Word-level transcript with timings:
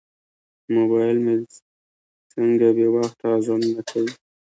موبایل 0.75 1.17
مې 1.25 1.35
څنګه 2.33 2.67
بې 2.75 2.87
وخته 2.95 3.25
اذانونه 3.37 3.81
کوي. 3.89 4.13